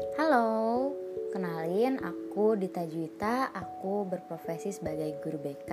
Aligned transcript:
Halo, 0.00 0.96
kenalin 1.28 2.00
aku 2.00 2.56
Dita 2.56 2.88
Juwita, 2.88 3.52
aku 3.52 4.08
berprofesi 4.08 4.72
sebagai 4.72 5.20
guru 5.20 5.36
BK 5.36 5.70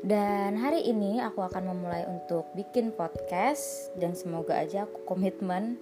Dan 0.00 0.56
hari 0.56 0.88
ini 0.88 1.20
aku 1.20 1.44
akan 1.44 1.76
memulai 1.76 2.08
untuk 2.08 2.48
bikin 2.56 2.96
podcast 2.96 3.92
Dan 4.00 4.16
semoga 4.16 4.56
aja 4.56 4.88
aku 4.88 5.04
komitmen 5.04 5.76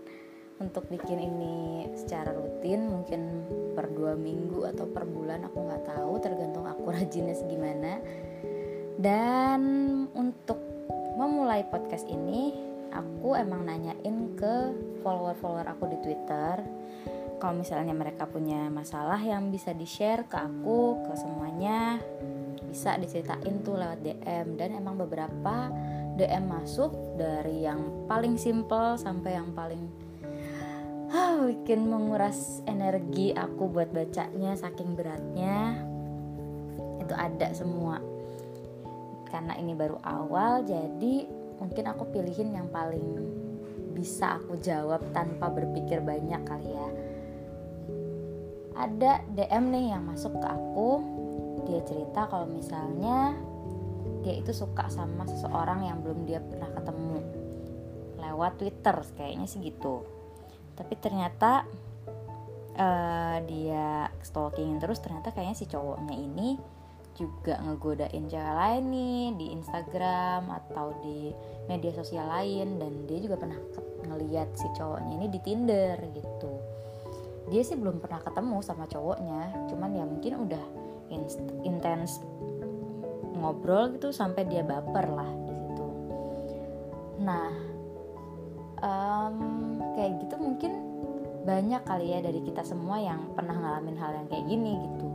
untuk 0.59 0.87
bikin 0.91 1.19
ini 1.19 1.87
secara 1.95 2.31
rutin. 2.35 2.91
Mungkin 2.91 3.21
per 3.75 3.91
dua 3.91 4.15
minggu 4.15 4.67
atau 4.71 4.87
per 4.87 5.07
bulan 5.07 5.47
aku 5.47 5.59
nggak 5.67 5.85
tahu. 5.87 6.13
Tergantung 6.23 6.67
aku 6.67 6.91
rajinnya 6.97 7.35
segimana. 7.35 7.99
Dan 8.99 9.63
untuk 10.15 10.59
memulai 11.19 11.67
podcast 11.67 12.07
ini 12.07 12.55
aku 12.95 13.35
emang 13.35 13.67
nanyain 13.67 14.39
ke 14.39 14.55
follower-follower 15.03 15.67
aku 15.67 15.91
di 15.91 15.99
Twitter 16.01 16.63
kalau 17.45 17.61
misalnya 17.61 17.93
mereka 17.93 18.25
punya 18.25 18.73
masalah 18.73 19.21
yang 19.21 19.53
bisa 19.53 19.77
di-share 19.77 20.25
ke 20.25 20.33
aku 20.33 21.05
ke 21.05 21.13
semuanya 21.13 22.01
bisa 22.65 22.97
diceritain 22.97 23.61
tuh 23.61 23.77
lewat 23.77 24.01
DM 24.01 24.57
dan 24.57 24.73
emang 24.73 24.97
beberapa 24.97 25.69
DM 26.17 26.49
masuk 26.49 26.97
dari 27.21 27.69
yang 27.69 28.09
paling 28.09 28.41
simple 28.41 28.97
sampai 28.97 29.37
yang 29.37 29.53
paling 29.53 29.93
ah, 31.13 31.45
bikin 31.45 31.85
menguras 31.85 32.65
energi 32.65 33.37
aku 33.37 33.69
buat 33.69 33.93
bacanya 33.93 34.57
saking 34.57 34.97
beratnya. 34.97 35.85
Itu 36.97 37.13
ada 37.13 37.53
semua. 37.53 38.01
Karena 39.29 39.53
ini 39.61 39.77
baru 39.77 40.01
awal 40.01 40.65
jadi 40.65 41.29
mungkin 41.61 41.93
aku 41.93 42.09
pilihin 42.09 42.57
yang 42.57 42.73
paling 42.73 43.21
bisa 43.93 44.41
aku 44.41 44.57
jawab 44.65 45.05
tanpa 45.13 45.53
berpikir 45.53 46.01
banyak 46.01 46.41
kali 46.49 46.73
ya 46.73 47.04
ada 48.75 49.23
DM 49.31 49.71
nih 49.71 49.87
yang 49.95 50.03
masuk 50.07 50.35
ke 50.43 50.49
aku. 50.51 50.91
Dia 51.65 51.81
cerita 51.87 52.27
kalau 52.27 52.51
misalnya 52.51 53.39
dia 54.27 54.35
itu 54.37 54.51
suka 54.51 54.91
sama 54.91 55.25
seseorang 55.25 55.87
yang 55.87 56.03
belum 56.03 56.27
dia 56.27 56.43
pernah 56.43 56.71
ketemu. 56.75 57.19
Lewat 58.19 58.53
Twitter 58.59 58.97
kayaknya 59.15 59.47
sih 59.47 59.63
gitu. 59.63 60.03
Tapi 60.75 60.95
ternyata 60.99 61.63
uh, 62.75 63.39
dia 63.47 64.11
stalking 64.21 64.83
terus 64.83 64.99
ternyata 64.99 65.31
kayaknya 65.31 65.57
si 65.57 65.71
cowoknya 65.71 66.17
ini 66.19 66.59
juga 67.15 67.63
ngegodain 67.63 68.27
cewek 68.27 68.55
lain 68.59 68.85
nih 68.91 69.25
di 69.39 69.47
Instagram 69.55 70.51
atau 70.51 70.99
di 70.99 71.31
media 71.71 71.95
sosial 71.95 72.27
lain. 72.27 72.83
Dan 72.83 73.07
dia 73.07 73.23
juga 73.23 73.39
pernah 73.39 73.61
ngeliat 74.03 74.51
si 74.59 74.67
cowoknya 74.75 75.13
ini 75.23 75.27
di 75.31 75.41
Tinder 75.41 75.97
gitu 76.11 76.54
dia 77.53 77.63
sih 77.65 77.77
belum 77.77 78.01
pernah 78.01 78.21
ketemu 78.25 78.57
sama 78.65 78.89
cowoknya. 78.89 79.69
Cuman 79.69 79.91
ya 79.93 80.05
mungkin 80.09 80.33
udah 80.49 80.65
intens 81.65 82.21
ngobrol 83.35 83.93
gitu 83.93 84.09
sampai 84.09 84.49
dia 84.49 84.65
baper 84.65 85.07
lah 85.13 85.31
di 85.45 85.53
situ. 85.53 85.87
Nah 87.21 87.53
um, 88.81 89.37
kayak 89.95 90.25
gitu 90.25 90.35
mungkin 90.41 90.73
banyak 91.45 91.85
kali 91.85 92.17
ya 92.17 92.25
dari 92.25 92.41
kita 92.41 92.65
semua 92.65 92.97
yang 92.97 93.37
pernah 93.37 93.53
ngalamin 93.53 94.01
hal 94.01 94.17
yang 94.17 94.27
kayak 94.33 94.49
gini 94.49 94.81
gitu. 94.81 95.09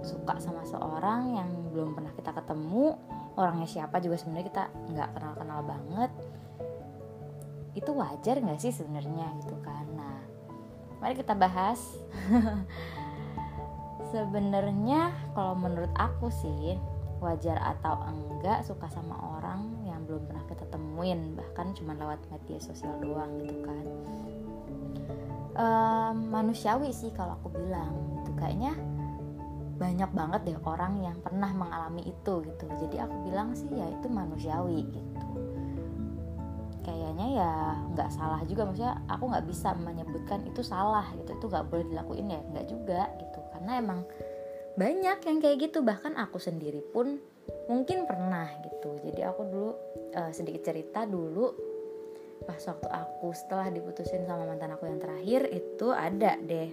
Suka 0.00 0.40
sama 0.40 0.64
seorang 0.64 1.36
yang 1.36 1.50
belum 1.68 1.92
pernah 1.92 2.12
kita 2.16 2.32
ketemu 2.32 2.96
orangnya 3.36 3.68
siapa 3.68 4.00
juga 4.00 4.16
sebenarnya 4.16 4.48
kita 4.48 4.64
nggak 4.96 5.08
kenal 5.12 5.32
kenal 5.36 5.60
banget. 5.68 6.10
Itu 7.76 7.92
wajar 7.92 8.40
nggak 8.40 8.58
sih 8.58 8.72
sebenarnya 8.72 9.36
gitu 9.44 9.54
kan? 9.60 9.84
Nah 9.92 10.17
mari 10.98 11.14
kita 11.14 11.34
bahas. 11.34 11.78
Sebenarnya 14.12 15.12
kalau 15.36 15.54
menurut 15.54 15.92
aku 15.94 16.32
sih 16.32 16.78
wajar 17.18 17.58
atau 17.58 17.98
enggak 18.06 18.62
suka 18.62 18.86
sama 18.88 19.18
orang 19.36 19.74
yang 19.84 20.06
belum 20.06 20.22
pernah 20.30 20.44
kita 20.46 20.64
temuin 20.70 21.34
bahkan 21.34 21.74
cuma 21.74 21.92
lewat 21.98 22.22
media 22.30 22.58
sosial 22.62 22.94
doang 23.02 23.42
gitu 23.42 23.58
kan. 23.66 23.84
Um, 25.58 26.30
manusiawi 26.30 26.94
sih 26.94 27.10
kalau 27.12 27.34
aku 27.42 27.50
bilang 27.52 27.92
gitu. 28.22 28.30
Kayaknya 28.38 28.72
banyak 29.78 30.10
banget 30.10 30.40
deh 30.46 30.58
orang 30.66 31.02
yang 31.02 31.18
pernah 31.22 31.50
mengalami 31.52 32.06
itu 32.06 32.34
gitu. 32.46 32.66
Jadi 32.80 32.96
aku 33.02 33.14
bilang 33.28 33.52
sih 33.54 33.68
ya 33.70 33.86
itu 33.86 34.06
manusiawi 34.08 34.86
gitu 34.88 35.27
ya 37.26 37.52
nggak 37.94 38.10
salah 38.14 38.40
juga. 38.46 38.68
Maksudnya 38.68 39.02
aku 39.10 39.24
nggak 39.26 39.46
bisa 39.48 39.74
menyebutkan 39.74 40.46
itu 40.46 40.62
salah 40.62 41.06
gitu. 41.18 41.34
Itu 41.34 41.46
nggak 41.50 41.66
boleh 41.66 41.84
dilakuin 41.90 42.30
ya? 42.30 42.40
Nggak 42.54 42.66
juga 42.70 43.00
gitu. 43.18 43.40
Karena 43.50 43.72
emang 43.80 44.00
banyak 44.78 45.18
yang 45.26 45.38
kayak 45.42 45.56
gitu. 45.70 45.82
Bahkan 45.82 46.14
aku 46.14 46.38
sendiri 46.38 46.84
pun 46.94 47.18
mungkin 47.66 48.06
pernah 48.06 48.46
gitu. 48.62 49.00
Jadi 49.02 49.20
aku 49.24 49.42
dulu 49.48 49.70
uh, 50.14 50.30
sedikit 50.30 50.70
cerita 50.70 51.02
dulu. 51.08 51.50
Pas 52.46 52.62
waktu 52.62 52.86
aku 52.86 53.34
setelah 53.34 53.66
diputusin 53.72 54.22
sama 54.22 54.46
mantan 54.46 54.78
aku 54.78 54.86
yang 54.86 55.02
terakhir 55.02 55.50
itu 55.50 55.90
ada 55.90 56.38
deh 56.38 56.70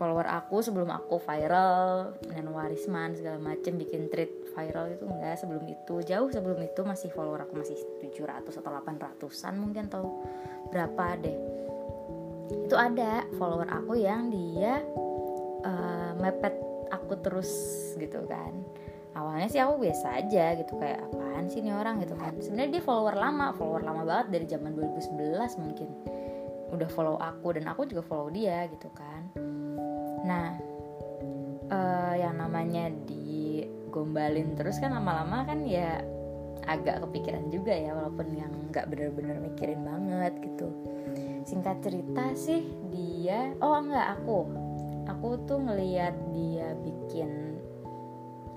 follower 0.00 0.24
aku 0.24 0.64
sebelum 0.64 0.88
aku 0.88 1.20
viral. 1.20 2.16
Dan 2.24 2.48
warisman 2.48 3.12
segala 3.12 3.36
macem 3.36 3.76
bikin 3.76 4.08
tweet 4.08 4.32
viral 4.52 4.94
itu 4.94 5.04
enggak 5.06 5.36
sebelum 5.38 5.64
itu. 5.66 5.94
Jauh 6.04 6.28
sebelum 6.30 6.60
itu 6.62 6.80
masih 6.82 7.08
follower 7.12 7.46
aku 7.46 7.62
masih 7.62 7.76
700 8.02 8.46
atau 8.46 8.70
800an 8.70 9.54
mungkin 9.56 9.86
atau 9.90 10.22
berapa 10.70 11.04
deh. 11.20 11.38
Itu 12.66 12.74
ada 12.74 13.26
follower 13.38 13.70
aku 13.70 13.98
yang 13.98 14.30
dia 14.30 14.82
uh, 15.62 16.12
mepet 16.18 16.54
aku 16.90 17.14
terus 17.22 17.50
gitu 17.96 18.26
kan. 18.26 18.52
Awalnya 19.10 19.48
sih 19.50 19.58
aku 19.58 19.82
biasa 19.82 20.22
aja 20.22 20.54
gitu 20.54 20.78
kayak 20.78 21.02
apaan 21.10 21.50
sih 21.50 21.62
ini 21.62 21.74
orang? 21.74 21.98
gitu 21.98 22.14
kan. 22.14 22.34
Sebenarnya 22.38 22.78
dia 22.78 22.82
follower 22.82 23.16
lama 23.18 23.50
follower 23.54 23.82
lama 23.82 24.02
banget 24.06 24.26
dari 24.38 24.46
zaman 24.46 24.70
2011 24.74 25.62
mungkin. 25.62 25.88
Udah 26.70 26.88
follow 26.94 27.18
aku 27.18 27.58
dan 27.58 27.66
aku 27.66 27.90
juga 27.90 28.06
follow 28.06 28.30
dia 28.30 28.70
gitu 28.70 28.86
kan. 28.94 29.22
Nah 30.22 30.70
uh, 31.70 32.14
yang 32.14 32.38
namanya 32.38 32.90
digombalin 33.90 34.54
terus 34.54 34.78
kan 34.78 34.94
lama-lama 34.94 35.42
kan 35.42 35.66
ya 35.66 35.98
agak 36.70 37.02
kepikiran 37.02 37.50
juga 37.50 37.74
ya 37.74 37.90
walaupun 37.98 38.30
yang 38.38 38.52
nggak 38.70 38.86
bener-bener 38.86 39.42
mikirin 39.42 39.82
banget 39.82 40.38
gitu. 40.38 40.70
Singkat 41.42 41.82
cerita 41.82 42.30
sih 42.38 42.62
dia 42.94 43.50
oh 43.58 43.74
enggak 43.82 44.14
aku. 44.22 44.46
Aku 45.10 45.42
tuh 45.50 45.58
ngeliat 45.58 46.14
dia 46.30 46.78
bikin 46.78 47.58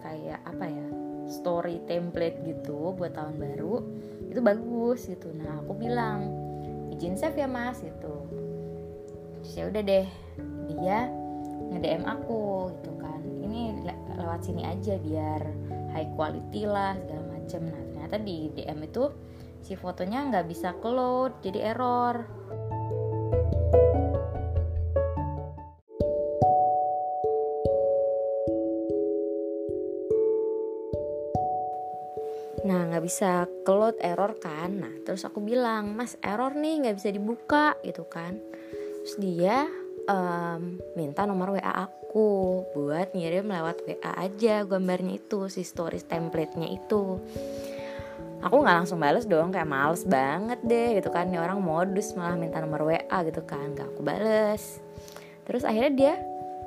kayak 0.06 0.38
apa 0.46 0.70
ya 0.70 0.86
story 1.26 1.82
template 1.90 2.38
gitu 2.46 2.94
buat 2.94 3.18
tahun 3.18 3.42
baru 3.42 3.82
itu 4.30 4.38
bagus 4.38 5.10
gitu. 5.10 5.34
Nah 5.34 5.66
aku 5.66 5.74
bilang 5.74 6.30
izin 6.94 7.18
save 7.18 7.42
ya 7.42 7.50
mas 7.50 7.82
gitu. 7.82 8.30
Ya 9.58 9.66
udah 9.74 9.82
deh 9.82 10.08
dia 10.70 11.10
nge-DM 11.74 12.06
aku 12.06 12.70
gitu 12.78 12.93
lewat 14.18 14.46
sini 14.46 14.64
aja 14.66 14.98
biar 15.02 15.42
high 15.94 16.10
quality 16.18 16.66
lah 16.66 16.98
segala 16.98 17.24
macem. 17.38 17.62
Nah 17.70 17.82
ternyata 17.92 18.18
di 18.22 18.38
DM 18.54 18.80
itu 18.86 19.04
si 19.64 19.74
fotonya 19.78 20.28
nggak 20.30 20.46
bisa 20.50 20.76
load 20.82 21.40
jadi 21.42 21.74
error. 21.74 22.16
Nah 32.64 32.80
nggak 32.88 33.04
bisa 33.04 33.44
load 33.68 34.00
error 34.00 34.40
kan? 34.40 34.72
Nah 34.80 34.94
terus 35.04 35.28
aku 35.28 35.44
bilang 35.44 36.00
Mas 36.00 36.16
error 36.24 36.56
nih 36.56 36.88
nggak 36.88 36.96
bisa 36.96 37.10
dibuka 37.12 37.76
gitu 37.84 38.08
kan. 38.08 38.40
Terus 39.04 39.16
dia 39.20 39.68
um, 40.08 40.80
minta 40.96 41.24
nomor 41.28 41.56
WA 41.56 41.88
aku 41.88 42.64
buat 42.76 43.12
ngirim 43.16 43.50
lewat 43.50 43.84
WA 43.88 44.12
aja 44.20 44.64
gambarnya 44.68 45.18
itu 45.18 45.50
si 45.50 45.66
stories 45.66 46.06
template-nya 46.06 46.70
itu. 46.70 47.20
Aku 48.44 48.60
nggak 48.60 48.84
langsung 48.84 49.00
bales 49.00 49.24
dong 49.24 49.56
kayak 49.56 49.70
males 49.72 50.04
banget 50.04 50.60
deh 50.68 51.00
gitu 51.00 51.10
kan. 51.10 51.32
Ini 51.32 51.40
orang 51.40 51.64
modus 51.64 52.12
malah 52.14 52.36
minta 52.36 52.60
nomor 52.60 52.84
WA 52.84 53.18
gitu 53.24 53.42
kan 53.48 53.72
gak 53.72 53.88
aku 53.96 54.04
bales. 54.04 54.84
Terus 55.48 55.64
akhirnya 55.64 55.92
dia 55.96 56.14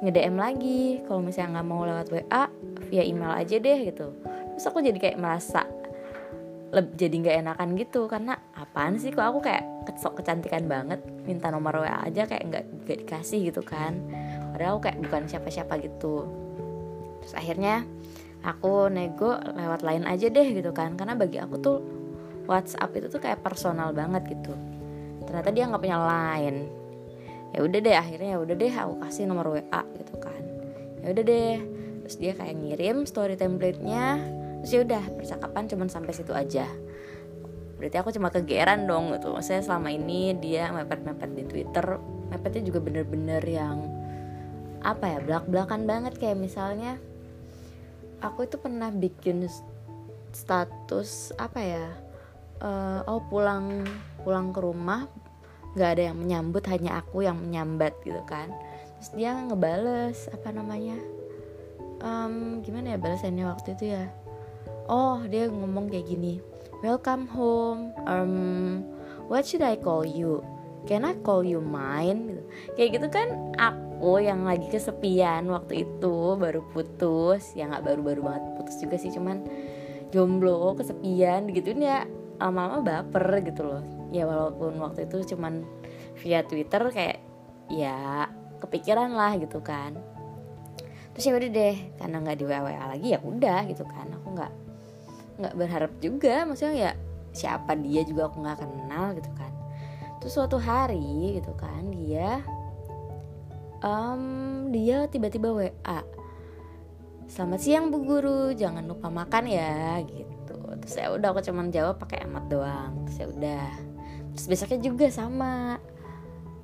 nge-DM 0.00 0.36
lagi 0.36 1.00
kalau 1.04 1.20
misalnya 1.24 1.60
nggak 1.60 1.68
mau 1.68 1.84
lewat 1.84 2.08
WA 2.12 2.44
via 2.88 3.04
email 3.04 3.32
aja 3.32 3.56
deh 3.60 3.78
gitu. 3.92 4.12
Terus 4.56 4.64
aku 4.64 4.80
jadi 4.80 4.96
kayak 4.96 5.20
merasa 5.20 5.68
jadi 6.72 7.14
nggak 7.14 7.36
enakan 7.46 7.68
gitu. 7.78 8.10
Karena 8.10 8.34
apaan 8.56 8.98
sih 8.98 9.14
kok 9.14 9.22
aku 9.22 9.38
kayak 9.44 9.64
sok 9.96 10.20
kecantikan 10.22 10.66
banget 10.66 11.00
minta 11.24 11.48
nomor 11.48 11.80
WA 11.80 12.02
aja 12.04 12.26
kayak 12.26 12.44
nggak 12.50 12.64
nggak 12.86 12.98
dikasih 13.06 13.48
gitu 13.50 13.62
kan. 13.62 13.96
Padahal 14.52 14.78
aku 14.78 14.90
kayak 14.90 14.98
bukan 15.06 15.22
siapa-siapa 15.30 15.78
gitu. 15.84 16.26
Terus 17.22 17.34
akhirnya 17.36 17.86
aku 18.42 18.90
nego 18.90 19.38
lewat 19.38 19.80
lain 19.86 20.04
aja 20.04 20.26
deh 20.26 20.48
gitu 20.52 20.70
kan. 20.74 20.98
Karena 20.98 21.14
bagi 21.14 21.38
aku 21.38 21.56
tuh 21.62 21.78
WhatsApp 22.46 22.94
itu 22.98 23.06
tuh 23.10 23.20
kayak 23.22 23.42
personal 23.42 23.90
banget 23.94 24.26
gitu. 24.30 24.54
Ternyata 25.26 25.50
dia 25.50 25.64
nggak 25.70 25.82
punya 25.82 25.98
lain. 25.98 26.66
Ya 27.54 27.62
udah 27.62 27.78
deh 27.80 27.96
akhirnya 27.96 28.28
ya 28.36 28.38
udah 28.42 28.54
deh 28.58 28.72
aku 28.74 28.94
kasih 29.06 29.24
nomor 29.24 29.54
WA 29.54 29.82
gitu 29.96 30.14
kan. 30.18 30.42
Ya 31.02 31.14
udah 31.14 31.24
deh. 31.24 31.56
Terus 32.06 32.16
dia 32.22 32.32
kayak 32.38 32.54
ngirim 32.62 33.02
story 33.02 33.34
template-nya 33.34 34.22
terus 34.66 34.82
ya 34.82 34.82
udah 34.82 35.04
percakapan 35.14 35.70
cuman 35.70 35.86
sampai 35.86 36.10
situ 36.10 36.34
aja. 36.34 36.66
Berarti 37.78 37.96
aku 38.02 38.10
cuma 38.10 38.34
kegeran 38.34 38.90
dong 38.90 39.14
gitu. 39.14 39.30
Maksudnya 39.30 39.62
selama 39.62 39.94
ini 39.94 40.34
dia 40.42 40.74
mepet-mepet 40.74 41.30
di 41.38 41.46
Twitter 41.46 42.02
mepetnya 42.34 42.66
juga 42.66 42.82
bener-bener 42.82 43.38
yang 43.46 43.86
apa 44.82 45.06
ya 45.06 45.18
belak-belakan 45.22 45.86
banget. 45.86 46.18
Kayak 46.18 46.42
misalnya 46.42 46.98
aku 48.18 48.50
itu 48.50 48.58
pernah 48.58 48.90
bikin 48.90 49.46
status 50.34 51.30
apa 51.38 51.62
ya 51.62 51.86
uh, 52.58 53.06
oh 53.06 53.22
pulang 53.30 53.86
pulang 54.26 54.50
ke 54.50 54.58
rumah 54.66 55.06
nggak 55.78 55.90
ada 55.94 56.02
yang 56.10 56.18
menyambut 56.18 56.66
hanya 56.66 56.98
aku 56.98 57.22
yang 57.22 57.38
menyambat 57.38 57.94
gitu 58.02 58.18
kan. 58.26 58.50
Terus 58.98 59.14
dia 59.14 59.30
ngebales 59.46 60.26
apa 60.34 60.50
namanya 60.50 60.98
um, 62.02 62.66
gimana 62.66 62.96
ya 62.96 62.98
balasannya 62.98 63.46
waktu 63.46 63.78
itu 63.78 63.94
ya 63.94 64.25
oh 64.86 65.22
dia 65.26 65.50
ngomong 65.50 65.90
kayak 65.90 66.06
gini 66.06 66.38
welcome 66.84 67.26
home 67.30 67.90
um 68.06 68.84
what 69.26 69.42
should 69.46 69.62
I 69.62 69.76
call 69.76 70.06
you? 70.06 70.42
Can 70.86 71.02
I 71.02 71.18
call 71.18 71.42
you 71.42 71.58
mine? 71.58 72.46
Kayak 72.78 72.90
gitu 72.98 73.06
kan 73.10 73.28
aku 73.58 74.22
yang 74.22 74.46
lagi 74.46 74.70
kesepian 74.70 75.50
waktu 75.50 75.82
itu 75.82 76.38
baru 76.38 76.62
putus. 76.70 77.58
Ya 77.58 77.66
nggak 77.66 77.84
baru-baru 77.84 78.20
banget 78.22 78.44
putus 78.54 78.76
juga 78.78 78.96
sih 78.96 79.10
cuman 79.10 79.42
jomblo 80.14 80.78
kesepian 80.78 81.50
gitu 81.50 81.74
ya 81.74 82.06
lama-lama 82.38 82.86
baper 82.86 83.42
gitu 83.42 83.66
loh. 83.66 83.82
Ya 84.14 84.30
walaupun 84.30 84.78
waktu 84.78 85.10
itu 85.10 85.34
cuman 85.34 85.66
via 86.22 86.46
Twitter 86.46 86.86
kayak 86.94 87.18
ya 87.66 88.30
kepikiran 88.62 89.10
lah 89.10 89.34
gitu 89.42 89.58
kan. 89.58 89.98
Terus 91.18 91.24
ya 91.26 91.32
udah 91.34 91.50
deh 91.50 91.76
karena 91.98 92.16
nggak 92.22 92.38
di 92.38 92.44
WA 92.46 92.84
lagi 92.94 93.08
ya 93.10 93.18
udah 93.18 93.66
gitu 93.66 93.82
kan. 93.82 94.06
Aku 94.22 94.38
nggak 94.38 94.52
nggak 95.36 95.54
berharap 95.54 95.92
juga 96.00 96.44
maksudnya 96.48 96.74
ya 96.74 96.92
siapa 97.36 97.76
dia 97.76 98.00
juga 98.08 98.32
aku 98.32 98.40
nggak 98.40 98.58
kenal 98.64 99.12
gitu 99.16 99.30
kan. 99.36 99.52
Terus 100.20 100.32
suatu 100.32 100.56
hari 100.56 101.36
gitu 101.38 101.52
kan 101.54 101.92
dia 101.92 102.40
um, 103.84 104.22
dia 104.72 105.04
tiba-tiba 105.06 105.52
WA 105.52 106.00
selamat 107.26 107.60
siang 107.60 107.90
bu 107.90 108.06
guru 108.06 108.54
jangan 108.54 108.86
lupa 108.86 109.10
makan 109.10 109.44
ya 109.50 110.00
gitu. 110.06 110.56
Terus 110.82 110.94
ya 110.94 111.06
udah 111.10 111.28
aku 111.34 111.42
cuman 111.42 111.68
jawab 111.74 111.98
pakai 111.98 112.22
amat 112.24 112.44
doang. 112.48 112.92
Terus 113.06 113.16
ya 113.18 113.26
udah. 113.28 113.68
Terus 114.36 114.46
besoknya 114.46 114.78
juga 114.80 115.06
sama 115.10 115.76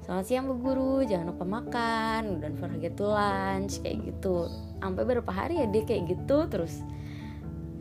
selamat 0.03 0.25
siang 0.27 0.45
bu 0.51 0.55
guru 0.59 1.07
jangan 1.07 1.35
lupa 1.35 1.45
makan 1.47 2.43
dan 2.43 2.53
forget 2.59 2.95
to 2.95 3.11
lunch 3.11 3.83
kayak 3.83 4.01
gitu. 4.07 4.47
Sampai 4.79 5.03
beberapa 5.03 5.31
hari 5.35 5.61
ya 5.63 5.67
dia 5.67 5.83
kayak 5.83 6.15
gitu 6.15 6.47
terus 6.47 6.83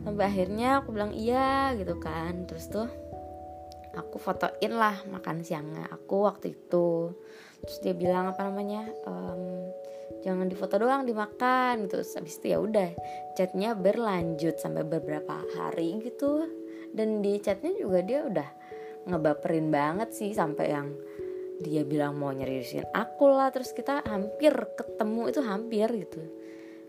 sampai 0.02 0.24
akhirnya 0.26 0.82
aku 0.82 0.94
bilang 0.94 1.14
iya 1.14 1.72
gitu 1.78 1.96
kan. 1.98 2.46
Terus 2.46 2.66
tuh 2.68 2.88
aku 3.94 4.16
fotoin 4.18 4.72
lah 4.74 5.02
makan 5.08 5.46
siangnya 5.46 5.88
aku 5.90 6.26
waktu 6.26 6.54
itu. 6.54 7.14
Terus 7.62 7.78
dia 7.80 7.94
bilang 7.94 8.34
apa 8.34 8.50
namanya 8.50 8.90
um, 9.06 9.70
jangan 10.26 10.50
difoto 10.50 10.82
doang 10.82 11.06
dimakan 11.06 11.86
gitu. 11.86 12.02
Terus 12.02 12.14
habis 12.18 12.34
itu 12.42 12.46
ya 12.52 12.58
udah 12.58 12.90
chatnya 13.38 13.78
berlanjut 13.78 14.58
sampai 14.58 14.82
beberapa 14.82 15.38
hari 15.56 16.02
gitu. 16.02 16.50
Dan 16.92 17.24
di 17.24 17.38
chatnya 17.40 17.72
juga 17.78 18.04
dia 18.04 18.26
udah 18.26 18.48
ngebaperin 19.08 19.72
banget 19.72 20.12
sih 20.12 20.30
sampai 20.34 20.66
yang 20.70 20.92
dia 21.62 21.86
bilang 21.86 22.18
mau 22.18 22.34
nyeriusin 22.34 22.90
aku 22.90 23.30
lah. 23.30 23.54
Terus 23.54 23.70
kita 23.70 24.02
hampir 24.02 24.50
ketemu 24.74 25.30
itu 25.30 25.40
hampir 25.46 25.88
gitu 25.94 26.41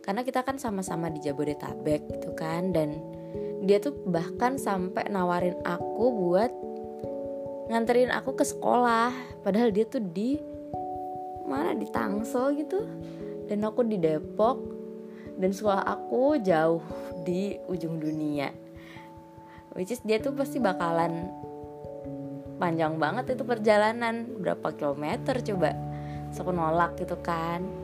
karena 0.04 0.22
kita 0.28 0.44
kan 0.44 0.60
sama-sama 0.60 1.08
di 1.08 1.24
Jabodetabek 1.24 2.12
gitu 2.12 2.36
kan 2.36 2.76
dan 2.76 3.00
dia 3.64 3.80
tuh 3.80 3.96
bahkan 4.04 4.60
sampai 4.60 5.08
nawarin 5.08 5.56
aku 5.64 6.12
buat 6.12 6.52
nganterin 7.72 8.12
aku 8.12 8.36
ke 8.36 8.44
sekolah. 8.44 9.16
Padahal 9.40 9.72
dia 9.72 9.88
tuh 9.88 10.04
di 10.04 10.36
mana 11.48 11.72
di 11.72 11.88
Tangsel 11.88 12.60
gitu. 12.60 12.84
Dan 13.48 13.64
aku 13.64 13.88
di 13.88 13.96
Depok. 13.96 14.60
Dan 15.40 15.56
sekolah 15.56 15.88
aku 15.88 16.36
jauh 16.44 16.84
di 17.24 17.56
ujung 17.72 18.04
dunia. 18.04 18.52
Which 19.74 19.96
is 19.96 20.04
dia 20.04 20.20
tuh 20.20 20.36
pasti 20.36 20.60
bakalan 20.60 21.32
panjang 22.60 23.00
banget 23.00 23.40
itu 23.40 23.48
perjalanan. 23.48 24.28
Berapa 24.44 24.76
kilometer 24.76 25.40
coba? 25.40 25.72
So 26.36 26.44
aku 26.44 26.52
nolak 26.52 27.00
gitu 27.00 27.16
kan 27.24 27.83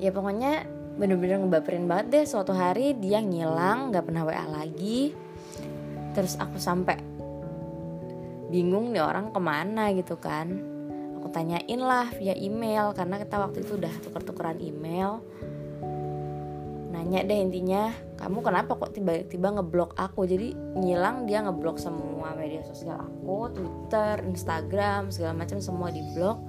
ya 0.00 0.10
pokoknya 0.10 0.64
bener-bener 0.96 1.40
ngebaperin 1.44 1.84
banget 1.86 2.06
deh. 2.10 2.24
Suatu 2.24 2.56
hari 2.56 2.96
dia 2.96 3.20
ngilang 3.20 3.92
nggak 3.92 4.04
pernah 4.08 4.24
WA 4.24 4.44
lagi. 4.48 5.12
Terus 6.16 6.34
aku 6.40 6.58
sampai 6.58 6.98
bingung 8.50 8.90
nih 8.90 9.04
orang 9.04 9.30
ke 9.30 9.40
mana 9.40 9.94
gitu 9.94 10.18
kan. 10.18 10.50
Aku 11.20 11.28
tanyain 11.30 11.80
lah 11.80 12.08
via 12.16 12.32
email 12.34 12.96
karena 12.96 13.20
kita 13.20 13.36
waktu 13.38 13.62
itu 13.62 13.76
udah 13.76 13.92
tuker-tukeran 14.02 14.58
email. 14.58 15.20
Nanya 16.90 17.22
deh 17.22 17.38
intinya 17.38 17.92
kamu 18.18 18.44
kenapa 18.44 18.74
kok 18.76 18.92
tiba-tiba 18.96 19.54
ngeblok 19.54 19.94
aku? 19.94 20.26
Jadi 20.26 20.56
ngilang 20.80 21.24
dia 21.24 21.44
ngeblok 21.44 21.78
semua 21.78 22.34
media 22.34 22.60
sosial 22.66 23.00
aku 23.00 23.52
Twitter 23.52 24.20
Instagram 24.26 25.12
segala 25.14 25.32
macam 25.44 25.60
semua 25.62 25.92
diblok. 25.92 26.40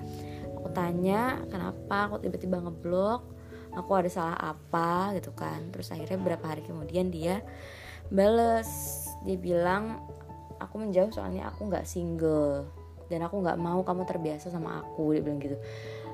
Aku 0.60 0.72
tanya 0.74 1.44
kenapa 1.52 2.10
aku 2.10 2.24
tiba-tiba 2.26 2.64
ngeblok 2.64 3.41
aku 3.76 3.92
ada 3.96 4.10
salah 4.12 4.38
apa 4.38 5.16
gitu 5.18 5.32
kan. 5.36 5.72
Terus 5.72 5.92
akhirnya 5.92 6.18
beberapa 6.20 6.52
hari 6.52 6.64
kemudian 6.66 7.10
dia 7.12 7.40
bales. 8.12 8.70
Dia 9.24 9.38
bilang 9.38 10.02
aku 10.58 10.82
menjauh 10.82 11.10
soalnya 11.14 11.50
aku 11.50 11.70
nggak 11.70 11.88
single 11.88 12.70
dan 13.12 13.28
aku 13.28 13.44
nggak 13.44 13.60
mau 13.60 13.84
kamu 13.84 14.08
terbiasa 14.08 14.48
sama 14.48 14.84
aku 14.84 15.16
dia 15.16 15.22
bilang 15.24 15.40
gitu. 15.42 15.58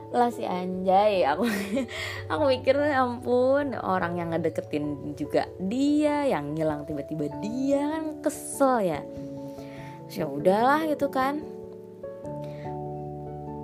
Lah 0.07 0.31
si 0.31 0.47
anjay 0.47 1.27
aku 1.27 1.43
aku 2.31 2.43
mikir 2.47 2.79
ya 2.79 3.03
ampun 3.03 3.75
orang 3.75 4.15
yang 4.15 4.31
ngedeketin 4.31 5.13
juga 5.19 5.45
dia 5.59 6.23
yang 6.23 6.55
ngilang 6.55 6.87
tiba-tiba 6.87 7.27
dia 7.43 7.81
kan 7.91 8.05
kesel 8.23 8.81
ya. 8.81 9.01
Ya 10.07 10.25
udahlah 10.25 10.87
gitu 10.87 11.11
kan. 11.11 11.43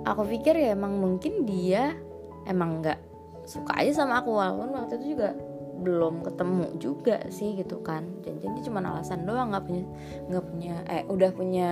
Aku 0.04 0.28
pikir 0.28 0.52
ya 0.60 0.76
emang 0.76 1.00
mungkin 1.00 1.48
dia 1.48 1.96
emang 2.44 2.84
nggak 2.84 3.13
suka 3.44 3.76
aja 3.80 4.04
sama 4.04 4.24
aku 4.24 4.32
walaupun 4.32 4.72
waktu 4.72 5.00
itu 5.00 5.16
juga 5.16 5.36
belum 5.84 6.24
ketemu 6.24 6.64
juga 6.80 7.16
sih 7.28 7.58
gitu 7.58 7.84
kan. 7.84 8.08
Janjinya 8.24 8.60
cuma 8.64 8.80
alasan 8.80 9.28
doang 9.28 9.52
nggak 9.52 9.64
punya 9.68 9.84
nggak 10.30 10.44
punya 10.48 10.74
eh 10.88 11.04
udah 11.04 11.30
punya 11.34 11.70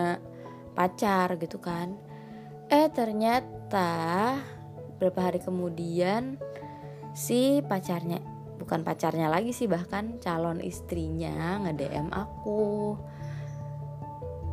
pacar 0.76 1.40
gitu 1.40 1.56
kan. 1.62 1.96
Eh 2.68 2.88
ternyata 2.92 3.88
beberapa 4.96 5.32
hari 5.32 5.40
kemudian 5.40 6.36
si 7.16 7.60
pacarnya 7.64 8.20
bukan 8.60 8.86
pacarnya 8.86 9.26
lagi 9.26 9.50
sih 9.50 9.66
bahkan 9.66 10.22
calon 10.22 10.62
istrinya 10.62 11.58
nge 11.66 11.72
DM 11.74 12.08
aku 12.14 12.94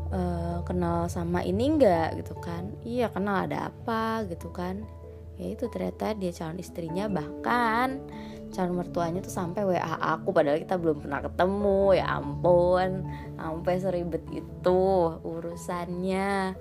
e, 0.10 0.22
kenal 0.66 1.06
sama 1.08 1.46
ini 1.46 1.78
enggak 1.78 2.18
gitu 2.18 2.36
kan. 2.40 2.74
Iya 2.84 3.12
kenal 3.14 3.46
ada 3.48 3.70
apa 3.70 4.26
gitu 4.28 4.50
kan 4.50 4.99
ya 5.40 5.56
itu 5.56 5.72
ternyata 5.72 6.12
dia 6.20 6.36
calon 6.36 6.60
istrinya 6.60 7.08
bahkan 7.08 8.04
calon 8.52 8.76
mertuanya 8.76 9.22
tuh 9.22 9.32
sampai 9.32 9.62
WA 9.64 9.96
aku 10.18 10.34
padahal 10.34 10.60
kita 10.60 10.76
belum 10.76 11.06
pernah 11.06 11.22
ketemu. 11.24 11.96
Ya 11.96 12.06
ampun 12.20 13.06
sampai 13.38 13.74
seribet 13.80 14.26
itu 14.34 14.84
urusannya. 15.24 16.58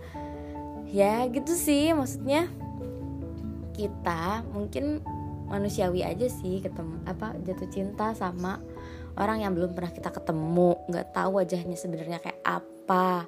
Ya 0.88 1.14
gitu 1.28 1.52
sih 1.52 1.92
maksudnya 1.92 2.48
kita 3.76 4.44
mungkin 4.52 5.04
manusiawi 5.48 6.04
aja 6.04 6.28
sih 6.28 6.60
ketemu 6.60 7.00
apa 7.08 7.32
jatuh 7.40 7.68
cinta 7.72 8.12
sama 8.12 8.60
orang 9.16 9.44
yang 9.44 9.52
belum 9.56 9.72
pernah 9.72 9.92
kita 9.92 10.12
ketemu. 10.12 10.76
Nggak 10.88 11.16
tahu 11.16 11.40
wajahnya 11.40 11.76
sebenarnya 11.76 12.18
kayak 12.20 12.40
apa. 12.44 13.26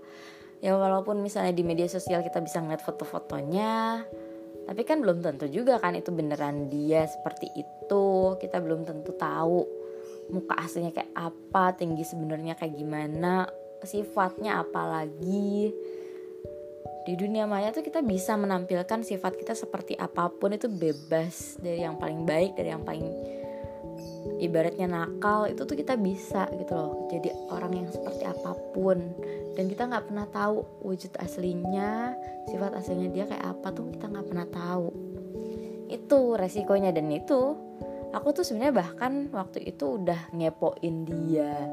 Ya 0.61 0.76
walaupun 0.76 1.25
misalnya 1.25 1.57
di 1.57 1.64
media 1.64 1.88
sosial 1.88 2.21
kita 2.21 2.45
bisa 2.45 2.61
ngeliat 2.61 2.85
foto-fotonya 2.85 4.04
tapi 4.71 4.87
kan 4.87 5.03
belum 5.03 5.19
tentu 5.19 5.50
juga 5.50 5.83
kan 5.83 5.99
itu 5.99 6.15
beneran 6.15 6.71
dia 6.71 7.03
seperti 7.03 7.50
itu. 7.59 8.39
Kita 8.39 8.62
belum 8.62 8.87
tentu 8.87 9.11
tahu 9.19 9.67
muka 10.31 10.55
aslinya 10.62 10.95
kayak 10.95 11.11
apa 11.11 11.75
tinggi 11.75 12.07
sebenarnya 12.07 12.55
kayak 12.55 12.79
gimana 12.79 13.50
sifatnya 13.83 14.62
apa 14.62 14.83
lagi. 14.87 15.75
Di 17.03 17.19
dunia 17.19 17.50
maya 17.50 17.75
tuh 17.75 17.83
kita 17.83 17.99
bisa 18.07 18.39
menampilkan 18.39 19.03
sifat 19.03 19.35
kita 19.35 19.59
seperti 19.59 19.99
apa 19.99 20.31
pun 20.31 20.55
itu 20.55 20.71
bebas 20.71 21.59
dari 21.59 21.83
yang 21.83 21.99
paling 21.99 22.23
baik 22.23 22.55
dari 22.55 22.71
yang 22.71 22.87
paling 22.87 23.11
ibaratnya 24.39 24.87
nakal 24.87 25.50
itu 25.50 25.67
tuh 25.67 25.75
kita 25.75 25.99
bisa 25.99 26.47
gitu 26.55 26.79
loh. 26.79 27.11
Jadi 27.11 27.35
orang 27.50 27.75
yang 27.75 27.89
seperti 27.91 28.23
apa 28.23 28.55
pun 28.71 29.03
dan 29.61 29.69
kita 29.69 29.93
nggak 29.93 30.09
pernah 30.09 30.25
tahu 30.33 30.64
wujud 30.88 31.21
aslinya 31.21 32.17
sifat 32.49 32.81
aslinya 32.81 33.12
dia 33.12 33.29
kayak 33.29 33.45
apa 33.45 33.76
tuh 33.76 33.93
kita 33.93 34.09
nggak 34.09 34.26
pernah 34.33 34.49
tahu. 34.49 34.88
Itu 35.93 36.33
resikonya 36.40 36.97
dan 36.97 37.12
itu 37.12 37.61
aku 38.09 38.33
tuh 38.33 38.40
sebenarnya 38.40 38.81
bahkan 38.81 39.29
waktu 39.29 39.69
itu 39.69 40.00
udah 40.00 40.33
ngepoin 40.33 41.05
dia 41.05 41.69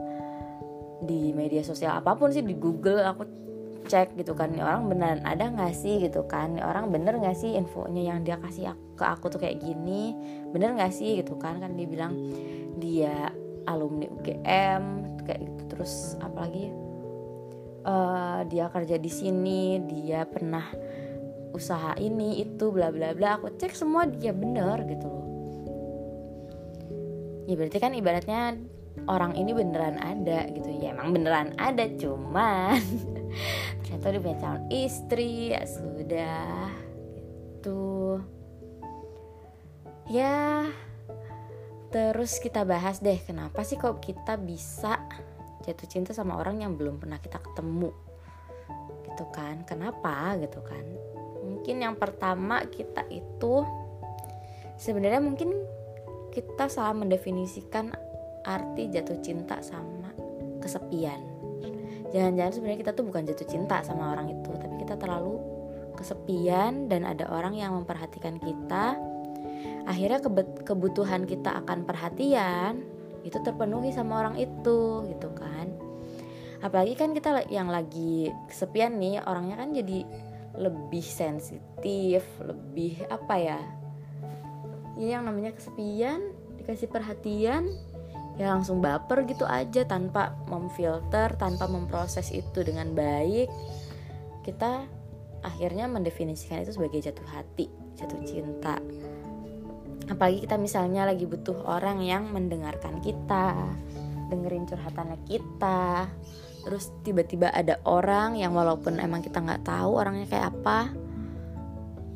di 0.99 1.31
media 1.31 1.63
sosial 1.63 1.95
apa 2.03 2.11
pun 2.19 2.27
sih 2.27 2.43
di 2.43 2.59
Google 2.59 3.07
aku 3.07 3.23
cek 3.87 4.19
gitu 4.19 4.35
kan 4.35 4.51
orang 4.59 4.91
beneran 4.91 5.23
ada 5.23 5.47
nggak 5.47 5.71
sih? 5.71 6.03
gitu 6.03 6.27
kan 6.27 6.59
orang 6.59 6.91
bener 6.91 7.15
nggak 7.15 7.39
sih 7.39 7.55
infonya 7.55 8.03
yang 8.03 8.19
dia 8.27 8.35
kasih 8.35 8.75
ke 8.99 9.03
aku 9.07 9.31
tuh 9.31 9.39
kayak 9.39 9.63
gini? 9.63 10.11
Bener 10.51 10.75
nggak 10.75 10.91
sih? 10.91 11.23
gitu 11.23 11.39
kan 11.39 11.63
kan 11.63 11.71
dia 11.79 11.87
bilang 11.87 12.19
dia 12.83 13.31
alumni 13.63 14.11
UGM 14.11 14.83
kayak 15.23 15.39
gitu. 15.39 15.63
Terus 15.71 16.19
apalagi 16.19 16.86
uh, 17.87 18.39
dia 18.45 18.67
kerja 18.67 18.99
di 18.99 19.07
sini 19.07 19.79
dia 19.87 20.27
pernah 20.27 20.67
usaha 21.55 21.95
ini 21.97 22.43
itu 22.43 22.69
bla 22.69 22.91
bla 22.91 23.15
bla. 23.15 23.39
Aku 23.39 23.55
cek 23.55 23.73
semua 23.73 24.05
dia 24.05 24.35
bener 24.35 24.83
gitu 24.85 25.07
loh. 25.07 25.27
Ya 27.47 27.55
berarti 27.55 27.79
kan 27.79 27.95
ibaratnya 27.95 28.59
orang 29.07 29.33
ini 29.39 29.55
beneran 29.55 29.97
ada 29.97 30.45
gitu. 30.51 30.67
Ya 30.83 30.91
emang 30.91 31.15
beneran 31.15 31.55
ada 31.55 31.87
cuman 31.95 32.77
ternyata 33.87 34.05
dia 34.11 34.21
punya 34.21 34.37
calon 34.43 34.63
istri 34.69 35.55
ya 35.55 35.63
sudah 35.63 36.69
gitu. 37.15 38.19
Ya 40.11 40.67
terus 41.87 42.43
kita 42.43 42.67
bahas 42.67 42.99
deh 42.99 43.15
kenapa 43.23 43.63
sih 43.63 43.79
kok 43.79 44.03
kita 44.03 44.35
bisa 44.35 44.99
jatuh 45.67 45.87
cinta 45.91 46.11
sama 46.15 46.39
orang 46.39 46.63
yang 46.63 46.79
belum 46.79 47.03
pernah 47.03 47.19
kita 47.19 47.43
ketemu. 47.43 47.91
Gitu 49.03 49.25
kan? 49.35 49.67
Kenapa? 49.67 50.39
Gitu 50.39 50.63
kan? 50.63 50.85
Mungkin 51.43 51.75
yang 51.83 51.99
pertama 51.99 52.63
kita 52.71 53.03
itu 53.11 53.67
sebenarnya 54.79 55.19
mungkin 55.19 55.51
kita 56.31 56.71
salah 56.71 56.95
mendefinisikan 56.95 57.91
arti 58.47 58.87
jatuh 58.87 59.19
cinta 59.19 59.59
sama 59.59 60.15
kesepian. 60.63 61.19
Jangan-jangan 62.15 62.53
sebenarnya 62.55 62.79
kita 62.87 62.91
tuh 62.95 63.03
bukan 63.03 63.27
jatuh 63.27 63.47
cinta 63.51 63.83
sama 63.83 64.15
orang 64.15 64.31
itu 64.31 64.51
tapi 64.55 64.79
kita 64.79 64.95
terlalu 64.95 65.43
kesepian 65.99 66.87
dan 66.87 67.03
ada 67.03 67.27
orang 67.27 67.57
yang 67.57 67.75
memperhatikan 67.75 68.39
kita. 68.39 68.95
Akhirnya 69.83 70.23
kebutuhan 70.63 71.27
kita 71.27 71.63
akan 71.63 71.83
perhatian 71.83 72.96
itu 73.27 73.37
terpenuhi 73.43 73.91
sama 73.91 74.23
orang 74.23 74.39
itu 74.39 75.03
gitu 75.11 75.29
kan. 75.35 75.67
Apalagi 76.63 76.97
kan 76.97 77.13
kita 77.13 77.45
yang 77.53 77.69
lagi 77.69 78.31
kesepian 78.49 78.97
nih 78.97 79.21
orangnya 79.21 79.61
kan 79.61 79.75
jadi 79.75 80.07
lebih 80.57 81.05
sensitif 81.05 82.25
lebih 82.41 83.05
apa 83.13 83.35
ya 83.37 83.61
ya 84.97 85.21
yang 85.21 85.29
namanya 85.29 85.53
kesepian 85.53 86.33
dikasih 86.57 86.89
perhatian 86.89 87.69
ya 88.41 88.49
langsung 88.49 88.81
baper 88.81 89.29
gitu 89.29 89.45
aja 89.45 89.85
tanpa 89.85 90.33
memfilter 90.49 91.37
tanpa 91.37 91.69
memproses 91.69 92.33
itu 92.33 92.65
dengan 92.65 92.95
baik. 92.97 93.49
Kita 94.41 94.87
akhirnya 95.45 95.85
mendefinisikan 95.85 96.65
itu 96.65 96.73
sebagai 96.73 96.97
jatuh 97.05 97.27
hati 97.29 97.69
jatuh 97.97 98.21
cinta 98.25 98.77
apalagi 100.07 100.47
kita 100.47 100.55
misalnya 100.55 101.03
lagi 101.07 101.27
butuh 101.27 101.67
orang 101.67 102.03
yang 102.03 102.31
mendengarkan 102.31 102.99
kita 103.03 103.55
dengerin 104.27 104.67
curhatannya 104.67 105.19
kita 105.27 106.07
terus 106.67 106.91
tiba-tiba 107.03 107.47
ada 107.51 107.79
orang 107.87 108.35
yang 108.35 108.51
walaupun 108.51 108.99
emang 108.99 109.23
kita 109.23 109.39
nggak 109.39 109.63
tahu 109.63 109.99
orangnya 109.99 110.27
kayak 110.27 110.51
apa 110.51 110.91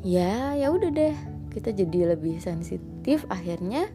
ya 0.04 0.52
ya 0.52 0.68
udah 0.68 0.90
deh 0.92 1.16
kita 1.52 1.72
jadi 1.72 2.16
lebih 2.16 2.40
sensitif 2.40 3.24
akhirnya 3.32 3.88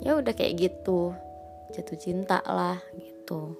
ya 0.00 0.16
udah 0.16 0.32
kayak 0.32 0.56
gitu 0.56 1.12
jatuh 1.70 1.98
cinta 2.00 2.42
lah 2.44 2.80
gitu. 2.98 3.54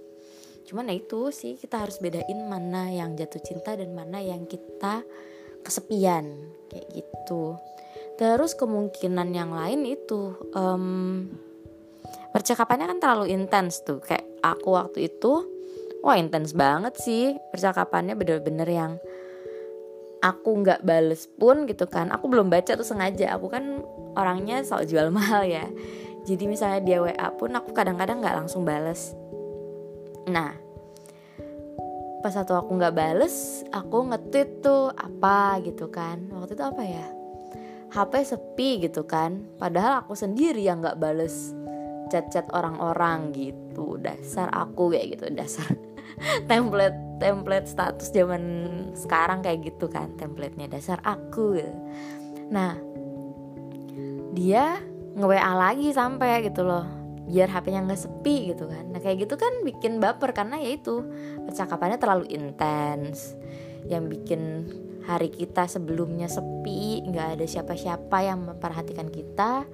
Cuman 0.67 0.91
ya 0.91 0.95
itu 0.99 1.31
sih 1.35 1.59
kita 1.59 1.83
harus 1.83 1.99
bedain 1.99 2.47
mana 2.47 2.91
yang 2.91 3.15
jatuh 3.15 3.43
cinta 3.43 3.75
dan 3.75 3.95
mana 3.95 4.23
yang 4.23 4.47
kita 4.47 5.03
kesepian 5.61 6.50
kayak 6.73 6.87
gitu 6.95 7.59
terus 8.21 8.53
kemungkinan 8.53 9.33
yang 9.33 9.57
lain 9.57 9.89
itu 9.89 10.37
um, 10.53 11.25
percakapannya 12.37 12.93
kan 12.93 12.99
terlalu 13.00 13.33
intens 13.33 13.81
tuh. 13.81 14.05
Kayak 14.05 14.29
aku 14.45 14.77
waktu 14.77 15.09
itu 15.09 15.49
wah 16.05 16.21
intens 16.21 16.53
banget 16.53 17.00
sih 17.00 17.33
percakapannya 17.49 18.12
bener-bener 18.21 18.69
yang 18.69 18.93
aku 20.21 20.61
nggak 20.61 20.85
bales 20.85 21.33
pun 21.33 21.65
gitu 21.65 21.89
kan. 21.89 22.12
Aku 22.12 22.29
belum 22.29 22.53
baca 22.53 22.77
tuh 22.77 22.85
sengaja. 22.85 23.41
Aku 23.41 23.49
kan 23.49 23.81
orangnya 24.12 24.61
soal 24.69 24.85
jual 24.85 25.09
mahal 25.17 25.49
ya. 25.49 25.65
Jadi 26.29 26.45
misalnya 26.45 26.85
dia 26.85 27.00
WA 27.00 27.29
pun 27.41 27.57
aku 27.57 27.73
kadang-kadang 27.73 28.21
nggak 28.21 28.37
langsung 28.37 28.69
bales. 28.69 29.17
Nah 30.29 30.53
pas 32.21 32.37
satu 32.37 32.53
aku 32.53 32.77
nggak 32.77 32.93
bales 32.93 33.65
aku 33.73 34.12
nge-tweet 34.12 34.61
tuh 34.61 34.93
apa 34.93 35.57
gitu 35.65 35.89
kan. 35.89 36.29
Waktu 36.37 36.53
itu 36.53 36.65
apa 36.69 36.85
ya 36.85 37.09
HP 37.90 38.12
sepi 38.23 38.87
gitu 38.87 39.02
kan. 39.04 39.42
Padahal 39.59 40.06
aku 40.06 40.14
sendiri 40.14 40.62
yang 40.62 40.78
nggak 40.82 41.02
bales 41.02 41.54
chat-chat 42.11 42.47
orang-orang 42.54 43.35
gitu. 43.35 43.99
Dasar 43.99 44.50
aku 44.54 44.94
kayak 44.94 45.18
gitu. 45.18 45.26
Dasar 45.35 45.66
template 46.50 46.99
template 47.18 47.66
status 47.66 48.14
zaman 48.14 48.42
sekarang 48.94 49.42
kayak 49.42 49.66
gitu 49.66 49.90
kan. 49.90 50.14
Templatenya 50.14 50.70
dasar 50.70 51.02
aku. 51.02 51.59
Nah 52.50 52.78
dia 54.30 54.78
nge-WA 55.18 55.52
lagi 55.59 55.90
sampai 55.90 56.47
gitu 56.47 56.62
loh. 56.62 56.87
Biar 57.30 57.50
HP-nya 57.50 57.87
nggak 57.87 58.02
sepi 58.06 58.54
gitu 58.54 58.70
kan. 58.70 58.90
Nah 58.90 59.02
kayak 59.02 59.26
gitu 59.26 59.35
kan 59.35 59.66
bikin 59.66 59.99
baper 59.99 60.30
karena 60.30 60.62
ya 60.62 60.78
itu 60.78 61.02
percakapannya 61.47 61.99
terlalu 61.99 62.30
intens. 62.30 63.35
Yang 63.87 64.04
bikin 64.14 64.40
hari 65.07 65.33
kita 65.33 65.64
sebelumnya 65.69 66.28
sepi 66.28 67.04
nggak 67.09 67.40
ada 67.40 67.47
siapa-siapa 67.47 68.16
yang 68.25 68.45
memperhatikan 68.45 69.09
kita 69.09 69.64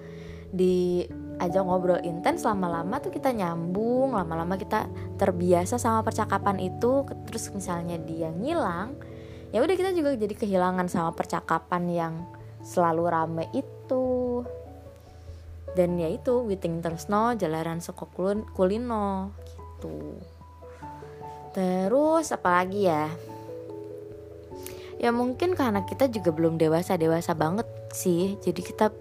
di 0.51 1.05
aja 1.37 1.61
ngobrol 1.61 2.01
intens 2.01 2.47
lama-lama 2.47 2.97
tuh 3.03 3.13
kita 3.13 3.35
nyambung 3.35 4.17
lama-lama 4.17 4.57
kita 4.57 4.89
terbiasa 5.21 5.77
sama 5.77 6.01
percakapan 6.01 6.57
itu 6.63 7.05
terus 7.29 7.53
misalnya 7.53 8.01
dia 8.01 8.33
ngilang 8.33 8.97
ya 9.53 9.61
udah 9.61 9.75
kita 9.77 9.93
juga 9.93 10.17
jadi 10.17 10.33
kehilangan 10.33 10.89
sama 10.89 11.13
percakapan 11.13 11.85
yang 11.93 12.15
selalu 12.67 13.03
rame 13.07 13.45
itu. 13.55 14.43
Dan 15.77 16.01
ya 16.01 16.11
itu 16.11 16.43
Witing 16.43 16.83
Tersno 16.83 17.39
Jalaran 17.39 17.79
Soko 17.79 18.11
Kulino 18.57 19.31
gitu. 19.47 20.19
Terus 21.55 22.33
apalagi 22.35 22.89
ya 22.91 23.07
ya 24.97 25.11
mungkin 25.13 25.53
karena 25.57 25.85
kita 25.85 26.09
juga 26.09 26.33
belum 26.33 26.57
dewasa 26.61 26.97
dewasa 26.97 27.33
banget 27.37 27.67
sih. 27.93 28.37
Jadi 28.41 28.61
kita 28.61 28.93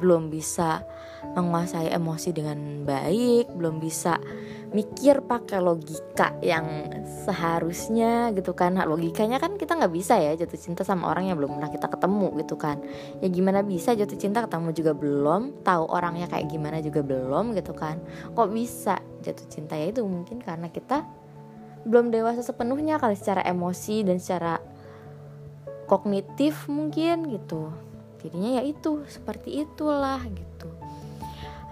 belum 0.00 0.32
bisa 0.32 0.80
menguasai 1.36 1.92
emosi 1.92 2.32
dengan 2.32 2.88
baik 2.88 3.52
belum 3.52 3.76
bisa 3.76 4.16
mikir 4.70 5.26
pakai 5.26 5.58
logika 5.58 6.38
yang 6.40 6.64
seharusnya 7.26 8.30
gitu 8.32 8.54
kan. 8.54 8.78
Nah, 8.78 8.86
logikanya 8.86 9.42
kan 9.42 9.58
kita 9.58 9.74
nggak 9.76 9.92
bisa 9.92 10.16
ya 10.16 10.32
jatuh 10.38 10.56
cinta 10.56 10.86
sama 10.86 11.10
orang 11.10 11.28
yang 11.28 11.36
belum 11.36 11.58
pernah 11.58 11.70
kita 11.74 11.90
ketemu 11.90 12.28
gitu 12.40 12.54
kan. 12.54 12.78
Ya 13.18 13.28
gimana 13.28 13.66
bisa 13.66 13.92
jatuh 13.92 14.16
cinta 14.16 14.46
ketemu 14.46 14.70
juga 14.72 14.92
belum? 14.94 15.66
Tahu 15.66 15.84
orangnya 15.90 16.30
kayak 16.30 16.46
gimana 16.48 16.78
juga 16.80 17.02
belum 17.02 17.52
gitu 17.58 17.74
kan. 17.74 17.98
Kok 18.32 18.48
bisa 18.54 19.02
jatuh 19.26 19.46
cinta? 19.50 19.74
Ya 19.74 19.90
itu 19.90 20.06
mungkin 20.06 20.38
karena 20.38 20.70
kita 20.70 21.02
belum 21.84 22.14
dewasa 22.14 22.46
sepenuhnya 22.46 23.02
kali 23.02 23.18
secara 23.18 23.42
emosi 23.42 24.06
dan 24.06 24.22
secara 24.22 24.62
kognitif 25.90 26.70
mungkin 26.70 27.26
gitu. 27.26 27.74
Jadinya 28.22 28.60
ya 28.60 28.62
itu 28.62 29.02
seperti 29.10 29.66
itulah 29.66 30.22
gitu. 30.30 30.70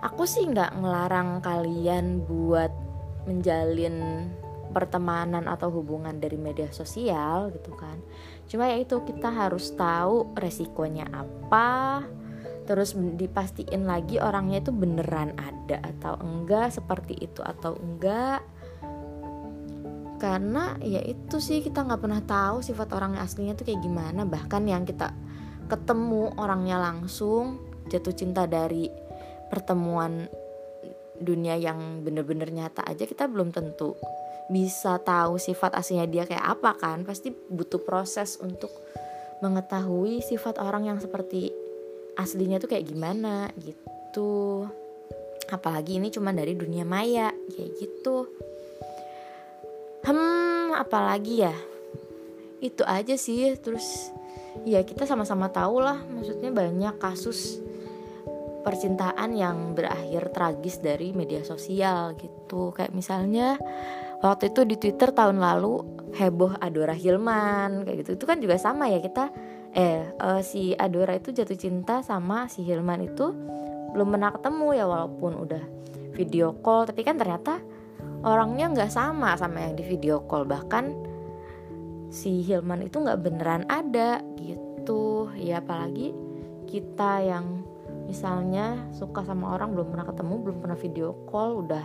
Aku 0.02 0.26
sih 0.26 0.42
nggak 0.42 0.74
ngelarang 0.74 1.38
kalian 1.38 2.26
buat 2.26 2.74
menjalin 3.30 4.26
pertemanan 4.74 5.46
atau 5.46 5.70
hubungan 5.70 6.18
dari 6.18 6.34
media 6.34 6.66
sosial 6.74 7.54
gitu 7.54 7.70
kan. 7.78 8.02
Cuma 8.50 8.66
ya 8.66 8.82
itu 8.82 8.98
kita 9.06 9.30
harus 9.30 9.70
tahu 9.78 10.34
resikonya 10.34 11.06
apa 11.14 12.02
terus 12.68 12.92
dipastiin 12.92 13.88
lagi 13.88 14.20
orangnya 14.20 14.60
itu 14.60 14.76
beneran 14.76 15.32
ada 15.40 15.80
atau 15.80 16.20
enggak 16.20 16.68
seperti 16.68 17.16
itu 17.16 17.40
atau 17.40 17.80
enggak 17.80 18.44
karena 20.18 20.76
ya 20.82 21.00
itu 21.00 21.38
sih 21.38 21.62
kita 21.62 21.86
nggak 21.86 22.02
pernah 22.02 22.20
tahu 22.20 22.60
sifat 22.60 22.90
orang 22.92 23.16
aslinya 23.16 23.54
tuh 23.54 23.70
kayak 23.70 23.80
gimana. 23.80 24.26
Bahkan 24.26 24.62
yang 24.66 24.82
kita 24.82 25.14
ketemu 25.70 26.34
orangnya 26.36 26.82
langsung 26.82 27.62
jatuh 27.88 28.12
cinta 28.12 28.44
dari 28.44 28.90
pertemuan 29.48 30.28
dunia 31.18 31.58
yang 31.58 32.02
bener-bener 32.04 32.50
nyata 32.50 32.86
aja 32.86 33.02
kita 33.02 33.26
belum 33.26 33.50
tentu 33.50 33.98
bisa 34.48 35.02
tahu 35.02 35.36
sifat 35.36 35.78
aslinya 35.78 36.06
dia 36.10 36.24
kayak 36.26 36.58
apa 36.58 36.74
kan. 36.76 37.06
Pasti 37.06 37.30
butuh 37.30 37.80
proses 37.80 38.36
untuk 38.42 38.70
mengetahui 39.38 40.18
sifat 40.20 40.58
orang 40.58 40.90
yang 40.90 40.98
seperti 40.98 41.54
aslinya 42.18 42.58
tuh 42.58 42.74
kayak 42.74 42.90
gimana 42.90 43.48
gitu. 43.62 44.66
Apalagi 45.48 45.96
ini 46.02 46.12
cuma 46.12 46.34
dari 46.34 46.52
dunia 46.58 46.84
maya 46.84 47.32
kayak 47.54 47.70
gitu 47.80 48.47
hmm 50.08 50.72
apalagi 50.72 51.44
ya? 51.44 51.54
Itu 52.64 52.82
aja 52.88 53.14
sih 53.14 53.52
terus 53.60 54.10
ya 54.64 54.80
kita 54.82 55.04
sama-sama 55.04 55.52
tahu 55.52 55.84
lah 55.84 56.00
maksudnya 56.08 56.50
banyak 56.50 56.96
kasus 56.98 57.60
percintaan 58.66 59.38
yang 59.38 59.78
berakhir 59.78 60.34
tragis 60.34 60.80
dari 60.80 61.12
media 61.12 61.44
sosial 61.44 62.16
gitu. 62.16 62.72
Kayak 62.72 62.96
misalnya 62.96 63.60
waktu 64.24 64.50
itu 64.50 64.64
di 64.64 64.76
Twitter 64.80 65.12
tahun 65.12 65.38
lalu 65.38 65.84
heboh 66.16 66.56
Adora 66.58 66.96
Hilman 66.96 67.84
kayak 67.84 68.08
gitu. 68.08 68.10
Itu 68.18 68.24
kan 68.24 68.40
juga 68.40 68.56
sama 68.56 68.88
ya 68.88 68.98
kita 69.04 69.30
eh 69.76 70.08
uh, 70.16 70.40
si 70.40 70.72
Adora 70.72 71.14
itu 71.14 71.30
jatuh 71.30 71.54
cinta 71.54 72.00
sama 72.00 72.48
si 72.48 72.64
Hilman 72.64 73.04
itu 73.04 73.30
belum 73.92 74.16
pernah 74.16 74.32
ketemu 74.32 74.68
ya 74.76 74.84
walaupun 74.88 75.32
udah 75.36 75.62
video 76.16 76.56
call 76.60 76.88
tapi 76.88 77.04
kan 77.04 77.16
ternyata 77.16 77.60
orangnya 78.22 78.70
nggak 78.72 78.90
sama 78.90 79.38
sama 79.38 79.68
yang 79.68 79.74
di 79.78 79.84
video 79.86 80.24
call. 80.26 80.48
Bahkan 80.48 80.84
si 82.08 82.42
Hilman 82.42 82.86
itu 82.86 82.98
nggak 82.98 83.20
beneran 83.22 83.62
ada 83.68 84.22
gitu. 84.40 85.30
Ya 85.36 85.60
apalagi 85.62 86.14
kita 86.68 87.24
yang 87.24 87.62
misalnya 88.08 88.88
suka 88.96 89.24
sama 89.24 89.52
orang 89.56 89.76
belum 89.76 89.92
pernah 89.92 90.06
ketemu 90.08 90.34
belum 90.40 90.58
pernah 90.64 90.78
video 90.80 91.08
call 91.28 91.64
udah 91.64 91.84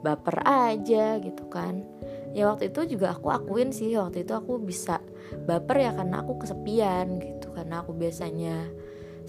baper 0.00 0.42
aja 0.46 1.18
gitu 1.20 1.44
kan. 1.52 1.84
Ya 2.32 2.48
waktu 2.48 2.70
itu 2.70 2.96
juga 2.96 3.16
aku 3.16 3.32
akuin 3.32 3.72
sih 3.72 3.96
waktu 3.96 4.22
itu 4.22 4.32
aku 4.36 4.60
bisa 4.60 5.00
baper 5.48 5.80
ya 5.84 5.90
karena 5.96 6.24
aku 6.24 6.40
kesepian 6.40 7.20
gitu. 7.20 7.52
Karena 7.52 7.82
aku 7.82 7.92
biasanya 7.96 8.68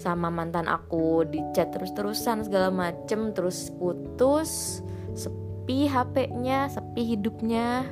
sama 0.00 0.32
mantan 0.32 0.64
aku 0.64 1.28
di 1.28 1.44
chat 1.52 1.68
terus-terusan 1.76 2.48
segala 2.48 2.72
macem 2.72 3.36
terus 3.36 3.68
putus 3.76 4.80
HP-nya 5.88 6.70
sepi 6.72 7.16
hidupnya. 7.16 7.86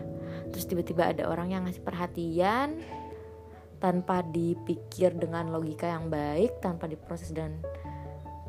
Terus 0.51 0.65
tiba-tiba 0.67 1.13
ada 1.13 1.29
orang 1.29 1.53
yang 1.53 1.63
ngasih 1.69 1.85
perhatian 1.85 2.79
tanpa 3.79 4.27
dipikir 4.27 5.15
dengan 5.15 5.55
logika 5.55 5.87
yang 5.87 6.11
baik 6.11 6.59
tanpa 6.59 6.91
diproses 6.91 7.31
dan 7.31 7.63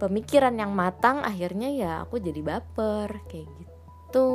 pemikiran 0.01 0.55
yang 0.57 0.74
matang 0.74 1.21
akhirnya 1.21 1.69
ya 1.69 1.91
aku 2.01 2.17
jadi 2.17 2.41
baper 2.41 3.09
kayak 3.29 3.45
gitu. 3.45 4.29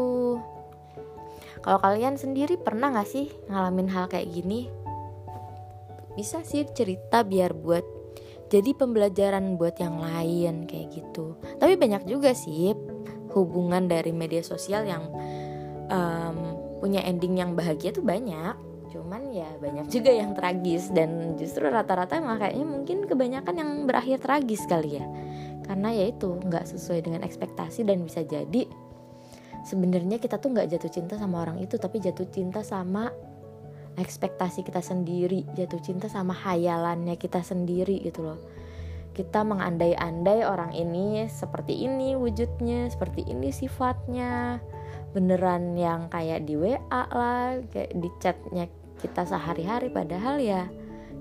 Kalau 1.64 1.80
kalian 1.80 2.20
sendiri 2.20 2.60
pernah 2.60 2.92
gak 2.92 3.08
sih 3.08 3.32
ngalamin 3.48 3.88
hal 3.88 4.06
kayak 4.06 4.28
gini? 4.30 4.68
Bisa 6.14 6.44
sih 6.44 6.68
cerita 6.70 7.24
biar 7.24 7.56
buat 7.56 7.82
jadi 8.52 8.76
pembelajaran 8.76 9.56
buat 9.56 9.80
yang 9.80 9.98
lain 9.98 10.68
kayak 10.68 10.92
gitu. 10.92 11.40
Tapi 11.58 11.74
banyak 11.74 12.04
juga 12.06 12.36
sih 12.36 12.76
hubungan 13.34 13.90
dari 13.90 14.14
media 14.14 14.40
sosial 14.46 14.86
yang 14.86 15.10
um, 15.90 16.36
punya 16.78 17.02
ending 17.02 17.36
yang 17.36 17.58
bahagia 17.58 17.90
tuh 17.90 18.06
banyak. 18.06 18.54
Cuman 18.94 19.34
ya 19.34 19.50
banyak 19.58 19.90
juga 19.90 20.14
yang 20.14 20.38
tragis 20.38 20.94
dan 20.94 21.34
justru 21.34 21.66
rata-rata 21.66 22.14
emang 22.14 22.38
kayaknya 22.38 22.66
mungkin 22.66 22.98
kebanyakan 23.10 23.54
yang 23.58 23.70
berakhir 23.90 24.22
tragis 24.22 24.62
kali 24.70 25.02
ya. 25.02 25.06
Karena 25.66 25.90
ya 25.90 26.12
itu 26.12 26.30
nggak 26.30 26.70
sesuai 26.70 27.02
dengan 27.02 27.26
ekspektasi 27.26 27.82
dan 27.82 28.04
bisa 28.06 28.22
jadi 28.22 28.68
sebenarnya 29.64 30.20
kita 30.20 30.36
tuh 30.36 30.52
nggak 30.52 30.68
jatuh 30.76 30.92
cinta 30.92 31.16
sama 31.16 31.40
orang 31.40 31.58
itu 31.64 31.80
tapi 31.80 31.98
jatuh 31.98 32.28
cinta 32.28 32.60
sama 32.60 33.08
ekspektasi 33.96 34.60
kita 34.60 34.84
sendiri 34.84 35.48
jatuh 35.56 35.80
cinta 35.80 36.06
sama 36.12 36.36
hayalannya 36.36 37.16
kita 37.16 37.40
sendiri 37.40 38.04
gitu 38.04 38.22
loh 38.22 38.38
kita 39.14 39.46
mengandai-andai 39.46 40.42
orang 40.42 40.74
ini 40.74 41.30
seperti 41.30 41.86
ini 41.86 42.18
wujudnya 42.18 42.90
seperti 42.90 43.22
ini 43.30 43.54
sifatnya. 43.54 44.58
Beneran 45.14 45.78
yang 45.78 46.10
kayak 46.10 46.42
di 46.42 46.58
WA 46.58 46.82
lah 46.90 47.62
kayak 47.70 47.94
di 47.94 48.10
chatnya 48.18 48.66
kita 48.98 49.22
sehari-hari. 49.22 49.88
Padahal 49.94 50.42
ya 50.42 50.66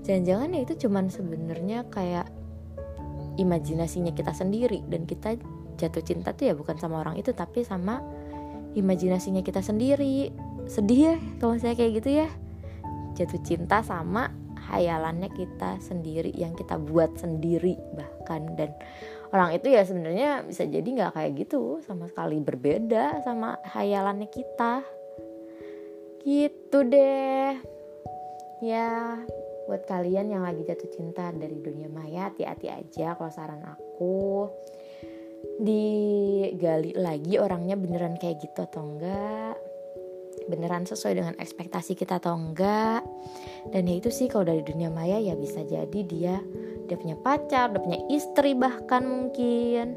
jangan-jangan 0.02 0.50
ya 0.58 0.60
itu 0.66 0.74
cuman 0.84 1.06
sebenarnya 1.06 1.86
kayak 1.88 2.26
imajinasinya 3.38 4.10
kita 4.10 4.34
sendiri. 4.34 4.82
Dan 4.90 5.06
kita 5.06 5.38
jatuh 5.78 6.02
cinta 6.02 6.34
tuh 6.34 6.50
ya 6.50 6.54
bukan 6.58 6.74
sama 6.74 7.06
orang 7.06 7.14
itu 7.14 7.30
tapi 7.30 7.62
sama 7.62 8.02
imajinasinya 8.74 9.46
kita 9.46 9.62
sendiri. 9.62 10.34
Sedih 10.66 11.14
ya 11.14 11.16
kalau 11.38 11.54
saya 11.62 11.78
kayak 11.78 12.02
gitu 12.02 12.26
ya. 12.26 12.28
Jatuh 13.14 13.38
cinta 13.46 13.78
sama 13.86 14.34
hayalannya 14.70 15.28
kita 15.32 15.80
sendiri 15.84 16.32
yang 16.32 16.56
kita 16.56 16.80
buat 16.80 17.14
sendiri 17.20 17.76
bahkan. 17.94 18.56
Dan 18.56 18.70
orang 19.30 19.56
itu 19.56 19.68
ya 19.72 19.84
sebenarnya 19.84 20.44
bisa 20.46 20.64
jadi 20.64 20.84
nggak 20.84 21.12
kayak 21.14 21.32
gitu 21.44 21.84
sama 21.84 22.08
sekali 22.08 22.40
berbeda 22.40 23.20
sama 23.24 23.60
hayalannya 23.76 24.28
kita. 24.32 24.82
Gitu 26.24 26.78
deh. 26.88 27.60
Ya 28.64 29.20
buat 29.64 29.84
kalian 29.88 30.32
yang 30.32 30.44
lagi 30.44 30.64
jatuh 30.64 30.90
cinta 30.92 31.32
dari 31.32 31.56
dunia 31.60 31.88
maya 31.88 32.28
hati-hati 32.32 32.68
aja 32.72 33.16
kalau 33.16 33.32
saran 33.32 33.64
aku. 33.64 34.48
Digali 35.60 36.96
lagi 36.96 37.36
orangnya 37.36 37.76
beneran 37.76 38.16
kayak 38.16 38.40
gitu 38.40 38.64
atau 38.64 38.80
enggak 38.80 39.73
beneran 40.48 40.84
sesuai 40.84 41.14
dengan 41.16 41.34
ekspektasi 41.40 41.96
kita 41.96 42.20
atau 42.20 42.36
enggak. 42.36 43.04
Dan 43.72 43.88
ya 43.88 43.94
itu 43.96 44.12
sih 44.12 44.28
kalau 44.28 44.48
dari 44.48 44.60
dunia 44.60 44.92
maya 44.92 45.16
ya 45.16 45.34
bisa 45.36 45.64
jadi 45.64 46.00
dia 46.04 46.36
dia 46.84 46.96
punya 47.00 47.16
pacar 47.16 47.72
dia 47.72 47.80
punya 47.80 48.00
istri 48.12 48.52
bahkan 48.52 49.04
mungkin. 49.04 49.96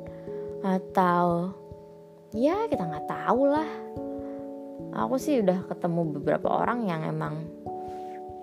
Atau 0.63 1.51
ya 2.31 2.67
kita 2.71 2.83
nggak 2.83 3.07
tahu 3.07 3.41
lah. 3.47 3.69
Aku 4.97 5.19
sih 5.21 5.43
udah 5.43 5.67
ketemu 5.69 6.17
beberapa 6.17 6.49
orang 6.49 6.87
yang 6.89 7.05
emang 7.05 7.45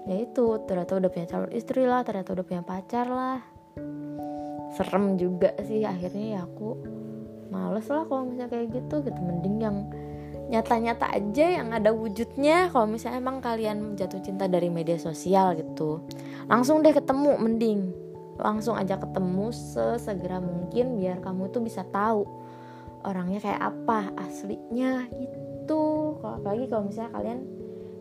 ya 0.05 0.21
itu 0.21 0.61
ternyata 0.69 1.01
udah 1.01 1.11
punya 1.11 1.27
calon 1.27 1.53
istri 1.57 1.89
lah 1.89 2.05
ternyata 2.05 2.37
udah 2.37 2.45
punya 2.45 2.63
pacar 2.63 3.07
lah. 3.09 3.41
Serem 4.75 5.17
juga 5.17 5.55
sih 5.65 5.87
akhirnya 5.87 6.39
ya 6.39 6.41
aku 6.45 6.77
males 7.49 7.87
lah 7.87 8.05
kalau 8.07 8.29
misalnya 8.29 8.51
kayak 8.53 8.69
gitu 8.77 9.03
gitu. 9.03 9.19
Mending 9.19 9.57
yang 9.63 9.77
nyata-nyata 10.55 11.11
aja 11.11 11.47
yang 11.59 11.75
ada 11.75 11.91
wujudnya 11.91 12.71
kalau 12.71 12.87
misalnya 12.87 13.19
emang 13.19 13.43
kalian 13.43 13.99
jatuh 13.99 14.23
cinta 14.23 14.47
dari 14.47 14.71
media 14.71 14.95
sosial 14.95 15.59
gitu. 15.59 15.99
Langsung 16.47 16.87
deh 16.87 16.95
ketemu 16.95 17.35
mending. 17.43 17.81
Langsung 18.39 18.79
aja 18.79 18.95
ketemu 18.99 19.51
sesegera 19.51 20.39
mungkin 20.39 21.03
biar 21.03 21.19
kamu 21.19 21.51
tuh 21.51 21.63
bisa 21.63 21.83
tahu 21.91 22.23
orangnya 23.03 23.43
kayak 23.43 23.61
apa 23.63 24.15
aslinya 24.15 25.11
gitu. 25.11 26.19
Kalau 26.23 26.39
apalagi 26.39 26.65
kalau 26.71 26.87
misalnya 26.87 27.13
kalian 27.15 27.39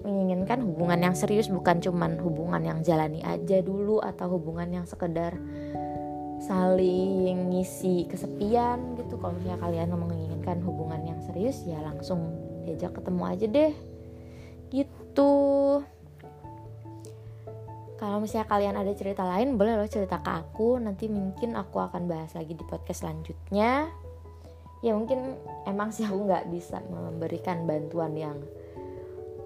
menginginkan 0.03 0.59
hubungan 0.67 0.99
yang 0.99 1.15
serius 1.15 1.47
bukan 1.47 1.79
cuman 1.79 2.19
hubungan 2.19 2.61
yang 2.61 2.79
jalani 2.83 3.23
aja 3.23 3.63
dulu 3.63 4.03
atau 4.03 4.35
hubungan 4.35 4.67
yang 4.67 4.85
sekedar 4.85 5.39
saling 6.43 7.55
ngisi 7.55 8.03
kesepian 8.11 8.99
gitu. 8.99 9.15
Kalau 9.15 9.33
misalnya 9.39 9.59
kalian 9.63 9.95
menginginkan 9.95 10.59
hubungan 10.67 11.01
yang 11.07 11.19
serius 11.23 11.63
ya 11.63 11.79
langsung 11.79 12.42
diajak 12.63 12.95
ketemu 12.95 13.23
aja 13.27 13.45
deh. 13.45 13.73
Gitu. 14.73 15.31
Kalau 18.03 18.19
misalnya 18.19 18.51
kalian 18.51 18.75
ada 18.75 18.91
cerita 18.91 19.23
lain 19.23 19.55
boleh 19.55 19.79
lo 19.79 19.87
cerita 19.87 20.19
ke 20.19 20.27
aku. 20.27 20.75
Nanti 20.75 21.07
mungkin 21.07 21.55
aku 21.55 21.79
akan 21.79 22.03
bahas 22.11 22.35
lagi 22.35 22.51
di 22.51 22.65
podcast 22.67 23.07
selanjutnya. 23.07 23.87
Ya 24.83 24.91
mungkin 24.91 25.39
emang 25.63 25.95
sih 25.95 26.03
aku 26.03 26.27
nggak 26.27 26.51
bisa 26.51 26.83
memberikan 26.91 27.63
bantuan 27.63 28.11
yang 28.19 28.35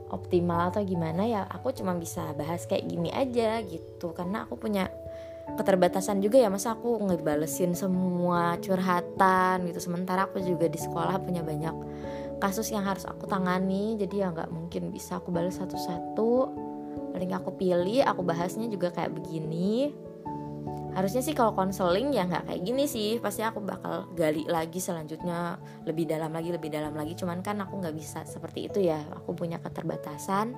optimal 0.09 0.73
atau 0.73 0.81
gimana 0.81 1.29
ya. 1.29 1.45
Aku 1.53 1.69
cuma 1.69 1.93
bisa 1.93 2.33
bahas 2.33 2.65
kayak 2.65 2.89
gini 2.89 3.13
aja 3.13 3.61
gitu. 3.61 4.17
Karena 4.17 4.49
aku 4.49 4.57
punya 4.57 4.89
keterbatasan 5.53 6.17
juga 6.25 6.41
ya. 6.41 6.49
Masa 6.49 6.73
aku 6.73 6.97
ngebalesin 6.97 7.77
semua 7.77 8.57
curhatan 8.57 9.69
gitu. 9.69 9.77
Sementara 9.77 10.25
aku 10.25 10.41
juga 10.41 10.65
di 10.65 10.81
sekolah 10.81 11.21
punya 11.21 11.45
banyak 11.45 11.75
kasus 12.37 12.69
yang 12.69 12.85
harus 12.85 13.05
aku 13.05 13.25
tangani 13.25 13.97
jadi 13.97 14.25
ya 14.25 14.27
nggak 14.33 14.49
mungkin 14.53 14.89
bisa 14.93 15.17
aku 15.17 15.33
balas 15.33 15.57
satu-satu. 15.57 16.31
Paling 17.13 17.31
aku 17.33 17.49
pilih 17.57 18.05
aku 18.05 18.21
bahasnya 18.21 18.69
juga 18.69 18.93
kayak 18.93 19.17
begini. 19.17 19.93
Harusnya 20.93 21.21
sih 21.21 21.37
kalau 21.37 21.53
konseling 21.53 22.09
ya 22.13 22.25
nggak 22.25 22.49
kayak 22.49 22.61
gini 22.61 22.85
sih. 22.85 23.17
Pasti 23.17 23.41
aku 23.41 23.61
bakal 23.61 24.09
gali 24.13 24.45
lagi 24.45 24.77
selanjutnya. 24.77 25.57
Lebih 25.85 26.09
dalam 26.09 26.33
lagi 26.33 26.49
lebih 26.53 26.69
dalam 26.69 26.93
lagi. 26.93 27.17
Cuman 27.17 27.41
kan 27.41 27.57
aku 27.61 27.81
nggak 27.81 27.95
bisa 27.97 28.25
seperti 28.25 28.69
itu 28.69 28.85
ya. 28.85 29.01
Aku 29.21 29.33
punya 29.33 29.57
keterbatasan. 29.61 30.57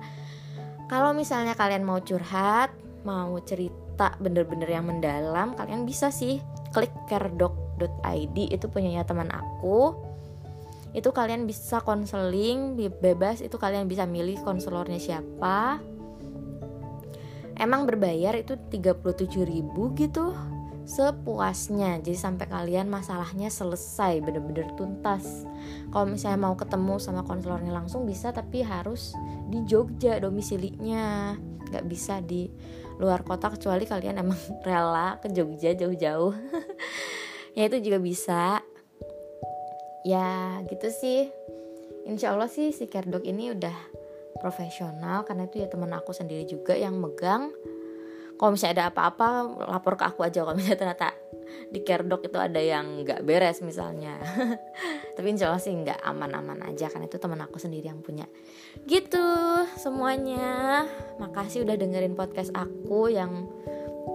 Kalau 0.88 1.16
misalnya 1.16 1.56
kalian 1.56 1.84
mau 1.86 2.00
curhat 2.02 2.72
mau 3.04 3.32
cerita 3.40 4.12
bener-bener 4.20 4.68
yang 4.68 4.84
mendalam 4.88 5.56
kalian 5.56 5.88
bisa 5.88 6.12
sih 6.12 6.40
klik 6.72 6.92
caredoc.id 7.08 8.36
itu 8.36 8.66
punyanya 8.68 9.08
teman 9.08 9.32
aku 9.32 10.09
itu 10.90 11.10
kalian 11.14 11.46
bisa 11.46 11.78
konseling 11.86 12.74
bebas 12.98 13.38
itu 13.38 13.54
kalian 13.54 13.86
bisa 13.86 14.06
milih 14.06 14.42
konselornya 14.42 14.98
siapa. 14.98 15.78
Emang 17.60 17.84
berbayar 17.84 18.34
itu 18.40 18.56
37.000 18.56 20.00
gitu 20.00 20.32
sepuasnya. 20.90 22.02
Jadi 22.02 22.18
sampai 22.18 22.50
kalian 22.50 22.90
masalahnya 22.90 23.46
selesai 23.46 24.18
bener-bener 24.24 24.66
tuntas. 24.74 25.46
Kalau 25.94 26.06
misalnya 26.10 26.40
mau 26.40 26.58
ketemu 26.58 26.98
sama 26.98 27.22
konselornya 27.22 27.70
langsung 27.70 28.02
bisa 28.08 28.34
tapi 28.34 28.66
harus 28.66 29.14
di 29.46 29.62
Jogja 29.68 30.18
domisilinya. 30.18 31.38
Nggak 31.70 31.86
bisa 31.86 32.18
di 32.18 32.50
luar 32.98 33.22
kota 33.22 33.54
kecuali 33.54 33.86
kalian 33.86 34.18
emang 34.18 34.40
rela 34.66 35.22
ke 35.22 35.30
Jogja 35.30 35.76
jauh-jauh. 35.78 36.34
Ya 37.50 37.66
itu 37.66 37.82
juga 37.90 37.98
bisa 37.98 38.59
ya 40.06 40.60
gitu 40.66 40.88
sih. 40.90 41.28
Insya 42.08 42.32
Allah 42.32 42.48
sih 42.48 42.72
si 42.72 42.88
Kerdok 42.88 43.22
ini 43.28 43.52
udah 43.52 43.76
profesional 44.40 45.22
karena 45.28 45.46
itu 45.46 45.60
ya 45.60 45.68
teman 45.68 45.92
aku 45.92 46.16
sendiri 46.16 46.48
juga 46.48 46.72
yang 46.74 46.96
megang. 46.96 47.52
Kalau 48.40 48.56
misalnya 48.56 48.74
ada 48.80 48.84
apa-apa 48.88 49.28
lapor 49.68 50.00
ke 50.00 50.04
aku 50.08 50.24
aja. 50.24 50.40
Kalau 50.40 50.56
misalnya 50.56 50.80
ternyata 50.80 51.12
di 51.68 51.84
kerdok 51.84 52.24
itu 52.24 52.38
ada 52.40 52.56
yang 52.56 53.04
nggak 53.04 53.20
beres 53.20 53.60
misalnya. 53.60 54.16
Tapi 55.16 55.26
insya 55.28 55.52
Allah 55.52 55.60
sih 55.60 55.76
nggak 55.76 56.00
aman-aman 56.00 56.64
aja 56.64 56.88
kan 56.88 57.04
itu 57.04 57.20
teman 57.20 57.44
aku 57.44 57.60
sendiri 57.60 57.92
yang 57.92 58.00
punya. 58.00 58.24
Gitu 58.88 59.20
semuanya. 59.76 60.88
Makasih 61.20 61.68
udah 61.68 61.76
dengerin 61.76 62.16
podcast 62.16 62.56
aku 62.56 63.12
yang 63.12 63.44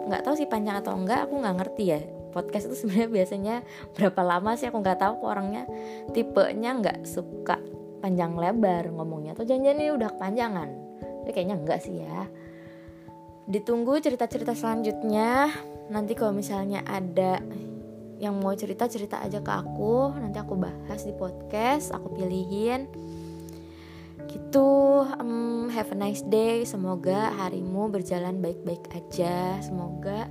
nggak 0.09 0.25
tahu 0.25 0.33
sih 0.33 0.49
panjang 0.49 0.81
atau 0.81 0.97
enggak 0.97 1.29
aku 1.29 1.45
nggak 1.45 1.55
ngerti 1.61 1.83
ya 1.85 2.01
podcast 2.35 2.67
itu 2.67 2.75
sebenarnya 2.83 3.09
biasanya 3.15 3.55
berapa 3.95 4.19
lama 4.19 4.59
sih? 4.59 4.67
Aku 4.67 4.83
nggak 4.83 4.99
tahu 4.99 5.23
orangnya 5.23 5.63
tipenya 6.11 6.75
nggak 6.75 7.07
suka 7.07 7.55
panjang 8.03 8.35
lebar 8.35 8.91
ngomongnya. 8.91 9.31
Atau 9.33 9.47
janjian 9.47 9.79
ini 9.79 9.95
udah 9.95 10.11
kepanjangan? 10.11 10.69
Tapi 11.23 11.31
kayaknya 11.31 11.55
enggak 11.55 11.79
sih 11.79 12.03
ya. 12.03 12.27
Ditunggu 13.47 13.97
cerita-cerita 14.03 14.51
selanjutnya. 14.51 15.49
Nanti 15.89 16.13
kalau 16.13 16.35
misalnya 16.35 16.83
ada 16.83 17.39
yang 18.21 18.37
mau 18.39 18.53
cerita 18.53 18.87
cerita 18.87 19.19
aja 19.19 19.43
ke 19.43 19.51
aku 19.51 20.15
nanti 20.15 20.39
aku 20.39 20.55
bahas 20.55 21.01
di 21.01 21.13
podcast 21.15 21.95
aku 21.95 22.13
pilihin. 22.19 22.85
Gitu 24.29 24.69
um, 25.17 25.71
have 25.73 25.89
a 25.93 25.97
nice 25.97 26.21
day. 26.27 26.61
Semoga 26.67 27.33
harimu 27.41 27.89
berjalan 27.89 28.37
baik-baik 28.37 28.85
aja. 28.93 29.57
Semoga 29.65 30.29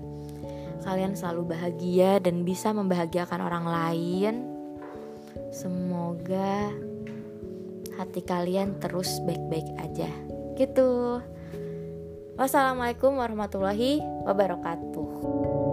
kalian 0.84 1.16
selalu 1.16 1.56
bahagia 1.56 2.20
dan 2.20 2.44
bisa 2.44 2.70
membahagiakan 2.76 3.40
orang 3.40 3.66
lain. 3.66 4.34
Semoga 5.50 6.70
hati 7.96 8.20
kalian 8.20 8.76
terus 8.78 9.08
baik-baik 9.24 9.66
aja. 9.80 10.10
Gitu. 10.54 11.18
Wassalamualaikum 12.36 13.16
warahmatullahi 13.16 14.02
wabarakatuh. 14.28 15.63